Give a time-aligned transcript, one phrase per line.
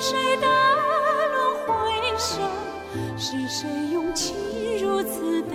[0.00, 2.48] 谁的轮回声？
[3.18, 4.34] 是谁用情
[4.82, 5.54] 如此的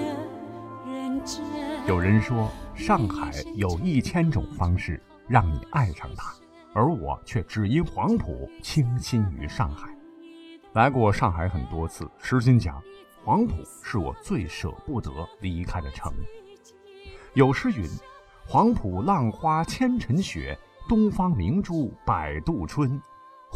[0.85, 1.43] 认真？
[1.87, 6.31] 有人说，上海有一千种方式让你爱上它，
[6.75, 9.89] 而我却只因黄埔倾心于上海。
[10.73, 12.79] 来过上海很多次，实心讲，
[13.23, 15.09] 黄埔是我最舍不得
[15.39, 16.13] 离开的城。
[17.33, 17.89] 有诗云
[18.45, 20.55] ：“黄埔浪花千尘雪，
[20.87, 23.01] 东方明珠百度春。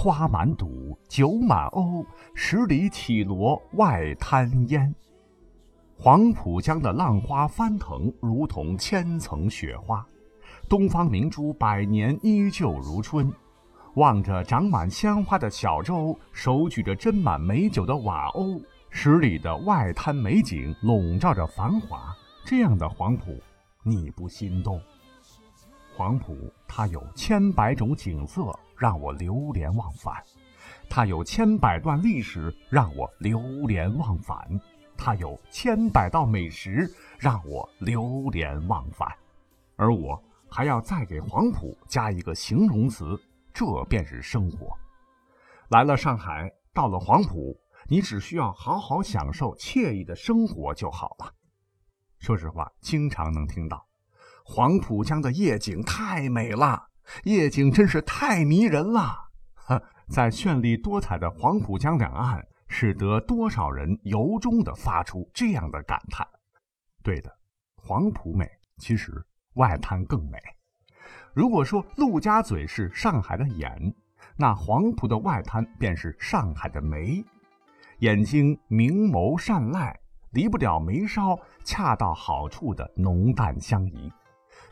[0.01, 4.95] 花满堵，酒满瓯，十里绮罗外滩烟。”
[5.99, 10.01] 黄浦江的浪花翻腾，如同千层雪花；
[10.69, 13.29] 东方明珠百年依旧如春。
[13.95, 22.15] 望着长满鲜花的小舟，手举着斟满美酒的瓦瓯，十里的外滩美景笼罩着繁华。
[22.45, 23.35] 这样的黄埔，
[23.83, 24.79] 你不心动？
[25.93, 30.23] 黄埔它有千百种景色让我流连忘返，
[30.89, 34.59] 它有千百段历史让我流连忘返，
[34.97, 39.07] 它有千百道美食让我流连忘返，
[39.75, 40.19] 而我
[40.49, 43.19] 还要再给黄埔加一个形容词。
[43.53, 44.77] 这便是生活。
[45.69, 51.33] 来了上海，到了黄埔，你只需要好好享受惬意的生活就好了。
[52.19, 53.85] 说实话，经常能听到，
[54.45, 56.88] 黄浦江的夜景太美了，
[57.23, 59.29] 夜景真是太迷人了。
[60.07, 66.27] 在绚丽多彩的黄浦江两岸，使得多少人由衷地发出这样的感叹。
[67.03, 67.31] 对的，
[67.75, 70.39] 黄浦美，其实外滩更美。
[71.33, 73.93] 如果说陆家嘴是上海的眼，
[74.35, 77.23] 那黄浦的外滩便是上海的眉。
[77.99, 79.99] 眼睛明眸善睐，
[80.31, 84.11] 离不了眉梢恰到好处的浓淡相宜。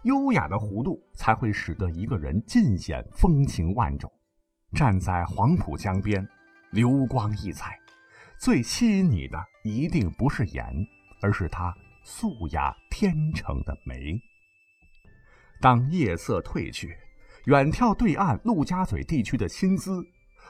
[0.08, 4.10] 优雅的弧度才会使得一个人尽显风情万种。
[4.74, 6.26] 站在黄浦江边，
[6.72, 7.78] 流光溢彩，
[8.40, 10.66] 最吸引你的一定不是眼，
[11.22, 11.76] 而是它
[12.06, 14.18] 素雅天成的眉。
[15.60, 16.96] 当夜色褪去，
[17.46, 20.02] 远眺对岸陆家嘴地区的新姿，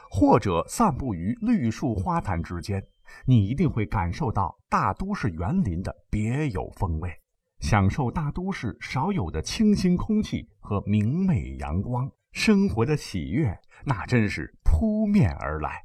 [0.08, 2.80] 或者散步于绿树花坛之间，
[3.26, 7.12] 你一定会感受到大都市园林的别有风味，
[7.60, 15.84] 享受大都市少有的清新空气和明媚阳光，生活的喜悦那真是扑面而来。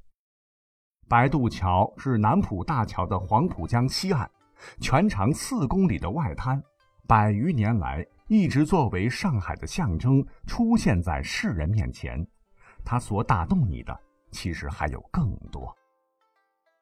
[1.10, 4.30] 白渡桥是南浦大桥的黄浦江西岸，
[4.80, 6.62] 全长四公里的外滩，
[7.08, 8.06] 百余年来。
[8.30, 12.26] 一直作为上海的象征出现在世人面前，
[12.84, 14.00] 它所打动你的
[14.32, 15.76] 其实还有更多。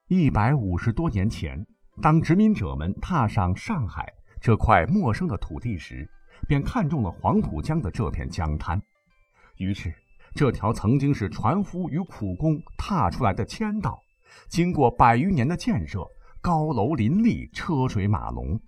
[0.07, 1.65] 一百五十多年前，
[1.99, 6.09] 当殖民者们踏上上海这块陌生的土地时，
[6.47, 8.81] 便看中了黄浦江的这片江滩。
[9.57, 9.93] 于是，
[10.33, 14.01] 这条曾经是船夫与苦工踏出来的签道，
[14.49, 16.03] 经过百余年的建设，
[16.41, 18.59] 高楼林立，车水马龙。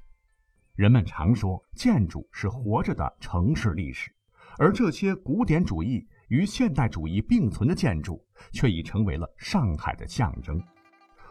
[0.75, 4.12] 人们常说，建筑是活着的城市历史，
[4.59, 10.62] 而这些古典主义与现代主义并存的建筑，却已成为了上海的象征。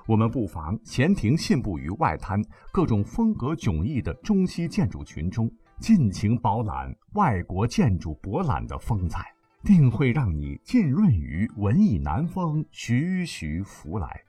[0.06, 2.42] 我们不妨闲庭信步于外滩
[2.72, 9.24] 各种风格迥异的中西建筑群中，尽情饱览外国建筑博览的风采，
[9.62, 14.20] 定会让你浸润于文艺南风徐徐拂来。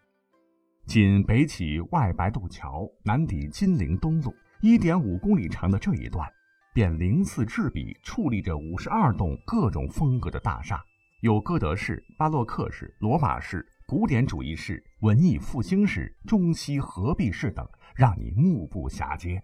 [0.86, 4.34] 仅北起外白渡桥，南抵金陵东路。
[4.62, 6.26] 一点五公里长的这一段，
[6.74, 10.82] 便鳞次栉比矗立着五十二栋各种风格的大厦，
[11.22, 17.64] 有哥德式、巴洛克式、罗马式、古典主义式、文艺复兴式、中西合璧式等，
[17.94, 19.40] 让你目不暇接。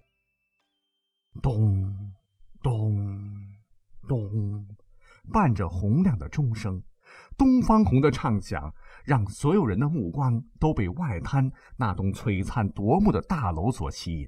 [1.39, 2.11] 咚，
[2.63, 2.91] 咚，
[4.07, 4.65] 咚，
[5.31, 6.81] 伴着洪亮的钟声，
[7.37, 8.73] 东方红的唱响，
[9.05, 14.27] 让所有人的目光都被外滩那栋璀璨夺目的大楼所吸引。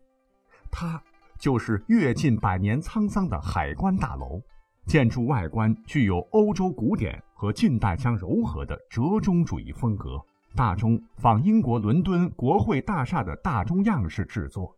[0.70, 1.02] 它
[1.40, 4.40] 就是阅尽百年沧桑的海关大楼，
[4.86, 10.24] 建筑外观具有欧洲古典和近代相柔和的折中主义风格。
[10.56, 14.72] 大钟仿英国伦敦国会大厦的大钟样式制作，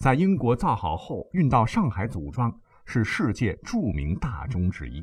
[0.00, 2.52] 在英国造好后运到上海组装，
[2.84, 5.00] 是世界著名大钟之一。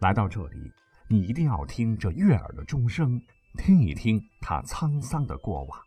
[0.00, 0.70] 来到这里，
[1.08, 3.18] 你一定要听这悦耳的钟声，
[3.56, 5.80] 听一听它沧桑的过往。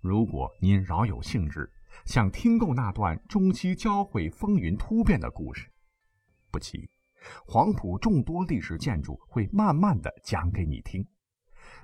[0.00, 1.70] 如果您饶有兴致。
[2.06, 5.68] 想听够那段中西交汇、风云突变的故事，
[6.50, 6.88] 不急，
[7.46, 11.06] 黄埔众多历史建筑会慢慢的讲给你听，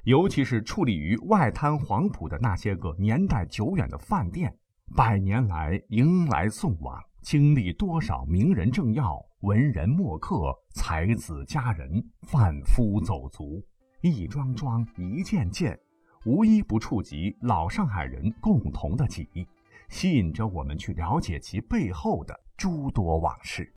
[0.04, 4.56] 尤其是矗立于外滩黄埔的那些个年代久远的饭店，
[4.96, 13.64] 百年来迎来送往，经历多少名人政要，文人墨客、才子佳人、贩夫走卒，
[14.00, 15.78] 一桩桩、一件件，
[16.24, 19.46] 无一不触及老上海人共同的记忆，
[19.88, 23.72] 吸引着我们去了解其背后的诸多往事。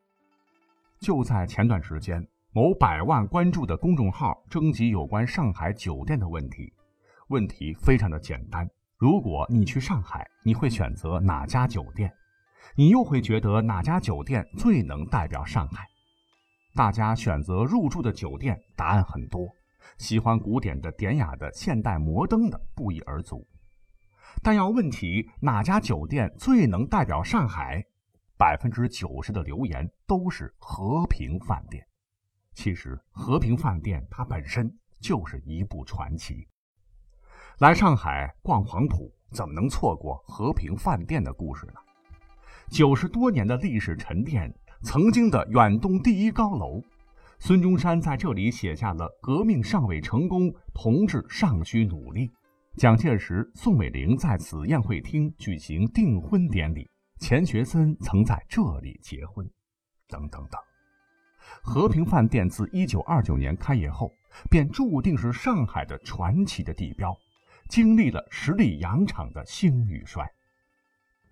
[1.04, 6.72] 就在前段时间，某百万关注的公众号征集有关上海酒店的问题，
[7.28, 8.66] 问题非常的简单：
[8.98, 12.10] 如果你去上海，你会选择哪家酒店？
[12.78, 15.86] 你又会觉得哪家酒店最能代表上海？
[16.74, 19.46] 大家选择入住的酒店答案很多，
[19.98, 23.46] 喜欢古典的、典雅的、现代摩登的不一而足。
[24.42, 27.84] 但要问起哪家酒店最能代表上海，
[28.44, 31.82] 百分之九十的留言都是和平饭店。
[32.54, 34.70] 其实和平饭店它本身
[35.00, 36.46] 就是一部传奇。
[37.60, 41.76] 来上海逛黄埔，怎么能错过和平饭店的故事呢？
[42.70, 46.82] 九十多年的历史沉淀，曾经的远东第一高楼，
[47.40, 52.30] 孙中山在这里写下了“革命尚未成功，同志尚需努力”。
[52.76, 56.90] 蒋介石、宋美龄在此宴会厅举行订婚典礼，
[57.24, 59.50] 钱学森曾在这里结婚，
[60.10, 60.60] 等等等。
[61.62, 64.12] 和平饭店自一九二九年开业后，
[64.52, 67.16] 便注定是上海的传奇的地标，
[67.70, 70.30] 经历了十里洋场的兴与衰，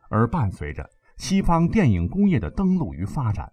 [0.09, 0.89] 而伴随着。
[1.17, 3.51] 西方电影工业的登陆与发展，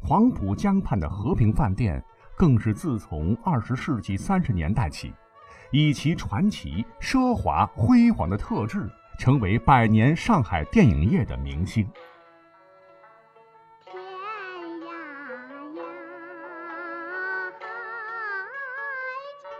[0.00, 2.02] 黄浦江畔的和平饭店
[2.38, 5.12] 更是自从二十世纪三十年代起，
[5.70, 11.88] 以其传奇、奢华、辉煌的特质，成为百年上海电影业的明星。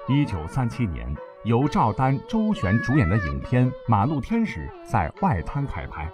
[0.08, 1.12] 一九三七年，
[1.44, 6.08] 由赵丹、周璇主演的影片《马路天使》在外滩开拍。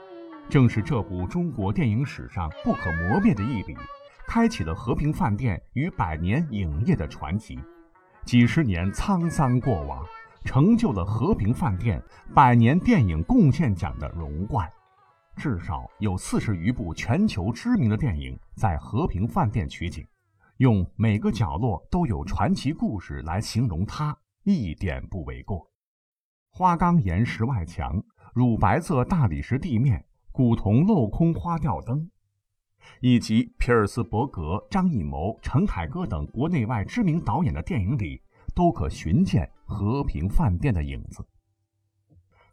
[0.48, 3.76] 正是这部中国电影史上不可磨灭的一笔，
[4.26, 7.58] 开启了和平饭店与百年影业的传奇。
[8.24, 10.04] 几十年沧桑过往，
[10.44, 12.02] 成就了和平饭店
[12.34, 14.70] 百年电影贡献奖的荣冠。
[15.36, 20.06] 至少有四十余部全球知名的电影在和平饭店取景，
[20.58, 25.70] 用每个角落都有传奇故事来形容它，一点不为过。
[26.50, 28.02] 花岗岩石外墙，
[28.34, 30.04] 乳白色大理石地面。
[30.34, 32.10] 古铜镂空花吊灯，
[33.02, 38.22] 以及皮尔斯伯格、张艺谋、陈凯歌等国内外知名导演的电影里，
[38.54, 41.26] 都可寻见和平饭店的影子。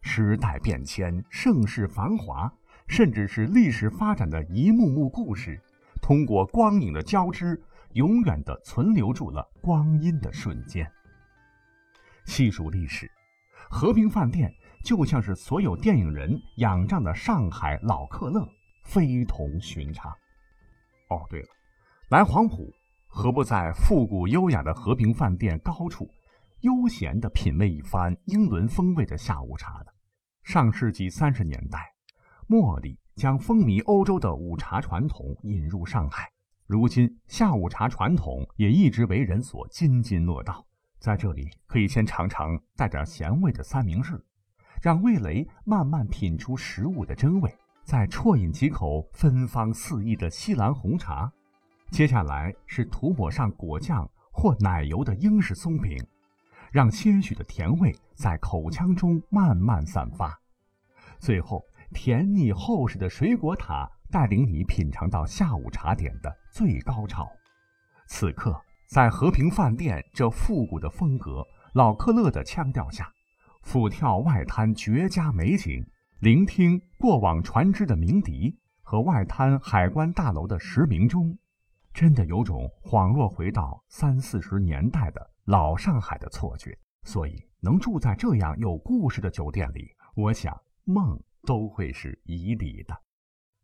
[0.01, 2.51] 时代变迁、盛世繁华，
[2.87, 5.61] 甚至是历史发展的一幕幕故事，
[6.01, 7.61] 通过光影的交织，
[7.93, 10.89] 永远的存留住了光阴的瞬间。
[12.25, 13.09] 细数历史，
[13.69, 14.53] 和平饭店。
[14.81, 18.47] 就像是所有电影人仰仗的上海老克勒，
[18.85, 20.09] 非同寻常。
[21.09, 21.47] 哦，对了，
[22.11, 22.71] 来黄埔
[23.11, 26.09] 何不在复古优雅的和平饭店高处，
[26.61, 29.91] 悠闲地品味一番英伦风味的下午茶呢？
[30.43, 31.91] 上世纪三十年代，
[32.47, 36.29] 茉莉将风靡欧洲的午茶传统引入上海，
[36.65, 40.65] 如今下午茶传统也一直为人所津津乐道。
[40.99, 44.23] 在这里，可以先尝尝带点咸味的三明治。
[44.81, 51.29] 让味蕾慢慢品出食物的真味，再啜饮几口芬芳四溢的西兰红茶。
[51.91, 55.97] 接下来是涂抹上果酱或奶油的英式松饼，
[56.71, 60.39] 让些许的甜味在口腔中慢慢散发。
[61.19, 67.27] 最后，甜腻厚实的水果塔带领你品尝到下午茶点的最高潮。
[68.07, 68.55] 此刻，
[68.87, 73.11] 在和平饭店这复古的风格、老克勒的腔调下。
[73.61, 75.85] 俯眺外滩绝佳美景，
[76.19, 81.37] 聆听过往船只的鸣笛和外滩海关大楼的时鸣钟，
[81.93, 86.77] 真的有种恍若回到三四十年代的老上海的错觉。
[87.03, 92.95] 所以，能住在这样有故事的酒店里，我想梦都会是以理的。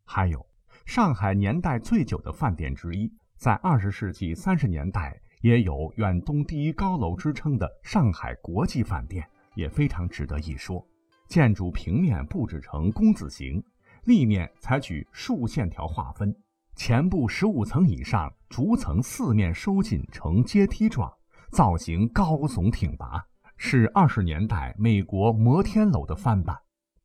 [0.06, 0.46] 还有，
[0.86, 9.28] 上海年代最久的饭店之一，在二十世纪三十年代也有远东第一高楼之称的上海国际饭店。
[9.56, 10.86] 也非常值得一说。
[11.30, 13.64] 建筑平面布置成工字形，
[14.04, 16.36] 立面采取竖线条划分，
[16.76, 21.12] 前部十五层以上逐层四面收紧成阶梯状，
[21.52, 26.56] 造型高耸挺拔，是二十年代美国摩天楼的翻版。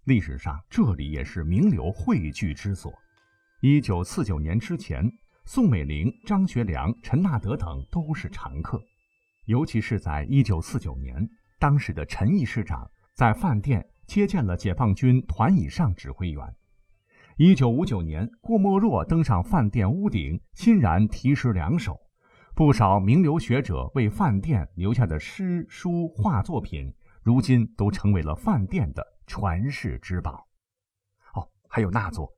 [0.04, 2.92] 历史上这里也是名流汇聚之所。
[3.60, 5.08] 一九四九年之前，
[5.44, 8.82] 宋美龄、张学良、陈纳德等都是常客，
[9.46, 11.26] 尤其是在一九四九年。
[11.60, 16.42] 当时的陈毅市长在饭店接见了解放军团以上指挥员。
[17.42, 21.98] 一九五九年，郭沫若登上饭店屋顶，欣然题诗两首。
[22.54, 26.92] 不少名流学者为饭店留下的诗书画作品，
[27.22, 30.46] 如今都成为了饭店的传世之宝。
[31.32, 32.30] 哦，还有那座，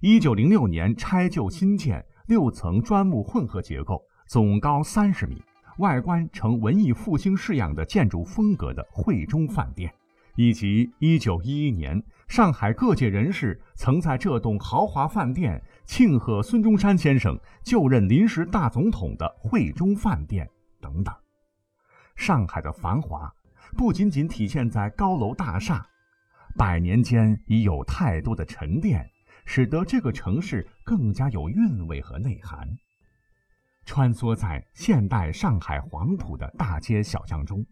[0.00, 5.36] 一九零六年拆旧新建，六层砖木混合结构，总高三十米。
[5.80, 9.92] 外观呈文艺复兴式样的建筑风格的汇中饭店，
[10.34, 20.48] 以及1911年上海各界人士曾在这栋豪华饭店庆贺孙中山先生就任临时大总统的汇中饭店
[20.80, 21.14] 等等。
[22.16, 23.32] 上海的繁华
[23.76, 25.86] 不仅仅体现在高楼大厦，
[26.56, 29.08] 百年间已有太多的沉淀，
[29.44, 32.68] 使得这个城市更加有韵味和内涵。
[33.84, 37.64] 穿梭在现代上海黄埔的大街小巷中，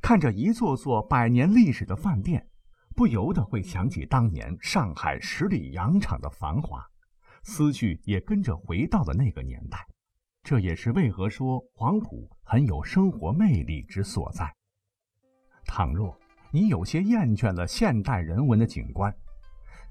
[0.00, 2.46] 看着一座座百年历史的饭店，
[2.94, 6.84] 不由得会想起当年上海十里洋场的繁华，
[7.42, 9.78] 思绪也跟着回到了那个年代。
[10.42, 14.52] 这也是为何说黄埔很有生活魅力之所在。
[15.64, 16.18] 倘若
[16.50, 19.14] 你有些厌倦了现代人文的景观，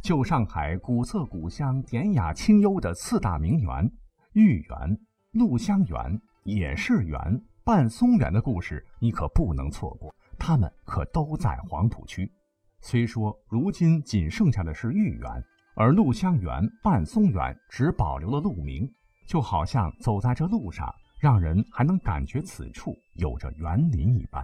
[0.04, 3.92] 旧上海古色古香、典雅清幽的四大名园——
[4.34, 5.00] 豫园。
[5.32, 10.14] 陆香园、野市园、半松园的故事，你可不能错过。
[10.38, 12.30] 他们可都在黄浦区。
[12.84, 15.44] 虽说如今仅剩下的是豫园，
[15.76, 18.92] 而陆香园、半松园只保留了路名，
[19.28, 24.44] 就好像走在这路上，让人还能感觉此处有着园林一般。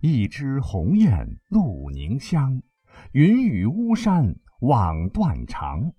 [0.00, 2.60] 一枝红艳露凝香，
[3.12, 5.92] 云雨巫山枉断肠。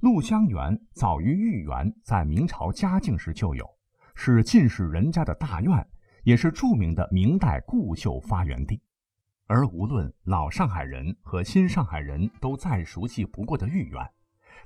[0.00, 3.64] 陆香园早于豫园，在明朝嘉靖时就有，
[4.16, 5.86] 是进士人家的大院，
[6.24, 8.82] 也是著名的明代顾绣发源地。
[9.54, 14.10] 而无论老上海人和新上海人都再熟悉不过的豫园，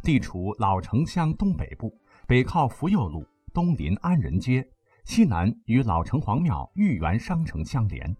[0.00, 1.92] 地处老城乡东北部，
[2.24, 4.64] 北靠福佑路，东临安仁街，
[5.04, 8.16] 西南与老城隍庙豫园商城相连，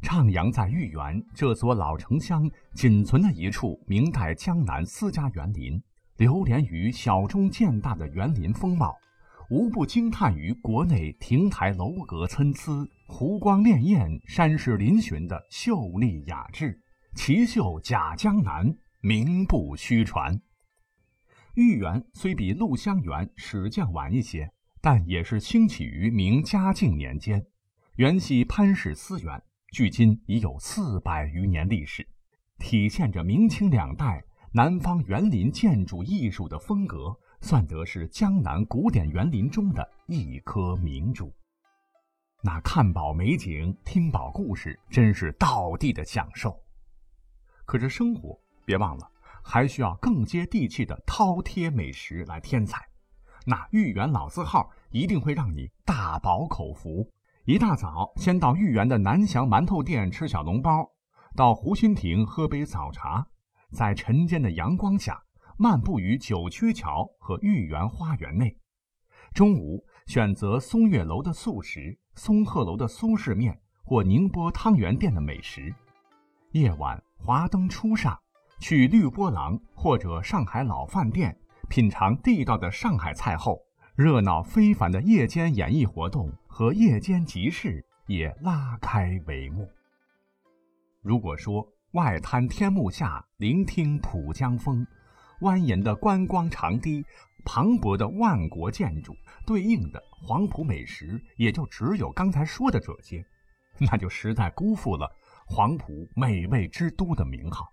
[0.00, 5.78] 徜徉在豫园这座老城乡仅存的一处明代江南私家园林。
[6.16, 8.96] 流连于小中见大的园林风貌，
[9.48, 16.80] 无不惊叹于国内亭台楼阁参差、湖光潋滟、山势嶙峋的秀丽雅致。
[17.14, 20.40] 奇秀甲江南，名不虚传。
[21.54, 24.50] 豫园虽比陆香园始建晚一些，
[24.80, 27.46] 但也是兴起于明嘉靖年间，
[27.94, 29.40] 原系潘氏私园，
[29.72, 32.06] 距今已有四百余年历史，
[32.58, 34.24] 体现着明清两代。
[34.52, 41.32] 南方园林建筑艺术的风格，算得是江南古典园林中的一颗明珠。
[42.42, 46.56] 那看饱美景，听饱故事，真是道地的享受。
[47.64, 49.10] 可是生活，别忘了，
[49.42, 52.86] 还需要更接地气的饕餮美食来添彩。
[53.44, 57.12] 那豫园老字号一定会让你大饱口福。
[57.44, 60.88] 一大早，先到豫园的南翔馒头店吃小笼包，
[61.34, 63.26] 到湖心亭喝杯早茶。
[63.72, 65.22] 在晨间的阳光下，
[65.58, 68.56] 漫步于九曲桥和豫园花园内。
[69.32, 75.74] 中午选择松月楼的素食、松鹤楼的苏式面或宁波汤圆店的美食。
[76.52, 78.18] 夜晚华灯初上，
[78.60, 81.36] 去绿波廊或者上海老饭店
[81.68, 83.58] 品尝地道的上海菜后，
[83.94, 89.68] 热闹非凡的夜间演艺活动和夜间集市也拉开帷幕。
[91.02, 94.86] 如果说，外滩天幕下，聆听浦江风，
[95.40, 97.04] 蜿蜒的观光长堤，
[97.44, 99.14] 磅礴的万国建筑，
[99.46, 103.24] 对应的黄埔美食也就只有刚才说的这些，
[103.78, 105.10] 那就实在辜负了
[105.46, 107.68] 黄埔美味之都的名号。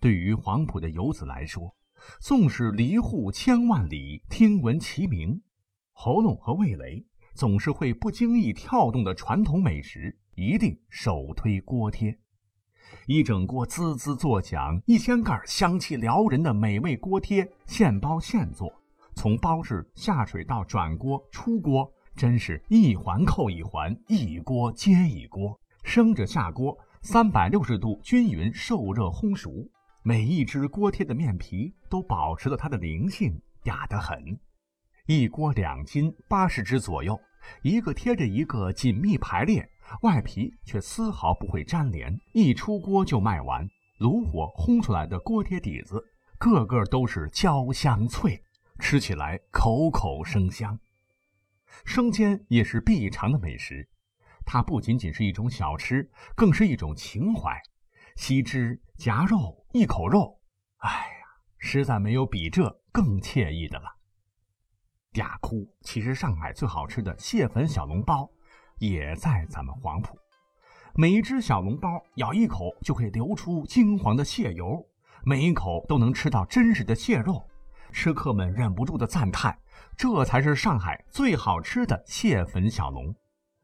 [0.00, 1.74] 对于黄埔的游子来说，
[2.20, 5.42] 纵使离沪千万里，听闻其名，
[5.92, 7.04] 喉咙和味蕾
[7.34, 12.18] 总是会不经意跳动的传统美食，一定首推锅贴。
[13.06, 18.72] 一整锅滋滋作响、一掀盖香气撩人的美味锅贴，现包现做，
[19.14, 25.58] 从包制、下水到转锅、出锅，真是一环扣一环，一锅接一锅。
[25.82, 29.68] 生着下锅，三百六十度均匀受热烘熟，
[30.02, 34.38] 每一只锅贴的面皮都保持了它的灵性，雅得很。
[35.06, 37.18] 一锅两斤，八十只左右，
[37.62, 39.68] 一个贴着一个，紧密排列。
[40.02, 43.68] 外皮却丝毫不会粘连，一出锅就卖完。
[43.98, 46.02] 炉火烘出来的锅贴底子，
[46.38, 48.42] 个个都是焦香脆，
[48.78, 50.78] 吃起来口口生香。
[51.84, 53.88] 生煎也是必尝的美食，
[54.46, 57.60] 它不仅仅是一种小吃，更是一种情怀。
[58.16, 60.40] 吸汁夹肉，一口肉，
[60.78, 61.26] 哎呀，
[61.58, 63.96] 实在没有比这更惬意的了。
[65.12, 68.30] 嗲哭，其实上海最好吃的蟹粉小笼包
[68.80, 70.18] 也在咱们黄埔。
[70.96, 74.84] 每一只小笼包咬一口就会流出金黄的蟹油，
[75.24, 77.40] 每一口都能吃到真实的蟹肉，
[77.92, 79.56] 吃客们忍不住的赞叹：
[79.96, 83.14] 这才是上海最好吃的蟹粉小笼。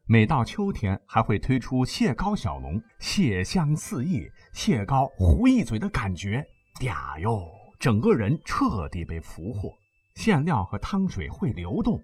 [0.05, 6.41] 每到秋天，还会推出蟹膏小笼，蟹香四溢，蟹膏糊一嘴的感觉，
[6.79, 7.45] 嗲哟，
[7.77, 9.69] 整个人彻底被俘获。
[10.15, 12.01] 馅料和汤水会流动，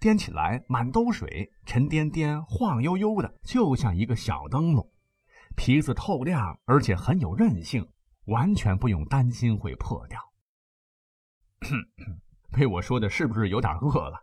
[0.00, 4.90] 掂起来满兜水，沉甸甸、晃悠悠的，就像一个小灯笼。
[5.56, 7.88] 皮子透亮，而且很有韧性，
[8.26, 10.20] 完全不用担心会破掉。
[12.52, 14.18] 被我说的是不是有点饿了？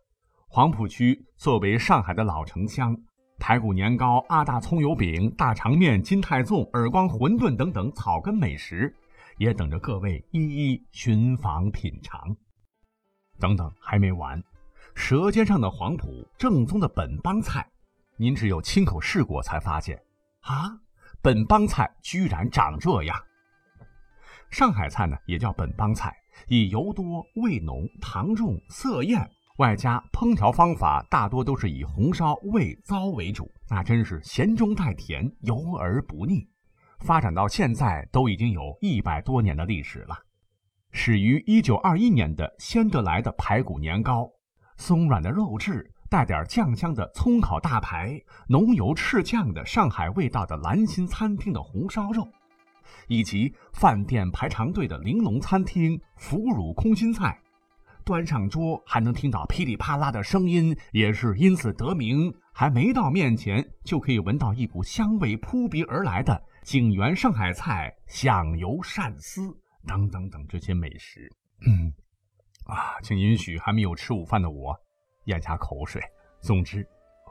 [0.48, 2.96] 黄浦区作为上海的老城乡。
[3.40, 8.96] 排骨年糕、阿大葱油饼、大肠面、金泰粽、耳光馄饨等等草根美食，
[9.40, 12.38] 也等着各位一一寻访品尝。
[13.40, 14.40] 等等，还没完，
[14.96, 17.68] 舌尖上的黄埔正宗的本帮菜，
[18.18, 20.02] 您只有亲口试过才发现，
[20.42, 20.78] 啊，
[21.22, 23.18] 本帮菜居然长这样。
[24.50, 26.14] 上海菜呢，也叫本帮菜，
[26.48, 29.30] 以油多、味浓、糖重、色艳。
[29.58, 36.48] 外加烹调方法大多都是以红烧味糟为主，那真是咸中带甜，油而不腻。
[37.00, 40.18] 发展到现在都已经有一百多年的历史了。
[40.92, 44.30] 始于一九二一年的鲜得来的排骨年糕，
[44.82, 52.28] 松软的肉质，带点酱香的葱烤大排，浓油赤酱的上海味道的兰心餐厅的红烧肉，
[53.08, 57.40] 以及饭店排长队的玲珑餐厅腐乳空心菜。
[58.04, 62.34] 端上桌还能听到噼里啪啦的声音，也是因此得名。
[62.52, 69.56] 还没到面前，就可以闻到一股香味扑鼻而来的景园上海菜响油鳝丝
[69.88, 71.32] 等等等这些美食。
[71.68, 71.94] 嗯，
[72.66, 74.76] 啊，请允许还没有吃午饭的我
[75.26, 76.02] 咽下口水。
[76.40, 76.88] 总之，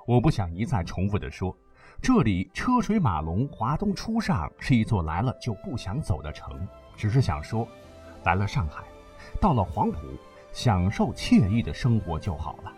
[0.06, 1.56] 我不想一再重复的说，
[2.02, 6.66] 这里车水马龙，华东初上，是一座来了就不想走的城。
[6.96, 7.66] 只是想说，
[8.24, 8.84] 来了上海，
[9.40, 9.98] 到了黄埔。
[10.52, 12.72] 享受惬意的生活就好了。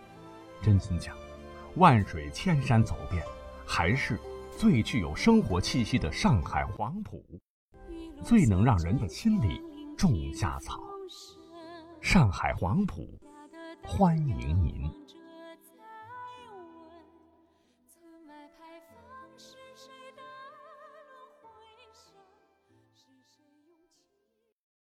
[0.61, 1.17] 真心讲，
[1.77, 3.25] 万水千山走遍，
[3.67, 4.21] 还是
[4.59, 7.25] 最具有生活气息的上海黄埔，
[8.23, 9.59] 最能让人的心里
[9.97, 10.79] 种下草。
[12.03, 13.09] 上海黄浦，
[13.85, 14.91] 欢迎您。